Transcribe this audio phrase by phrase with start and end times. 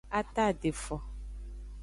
[0.17, 0.95] A taadefo.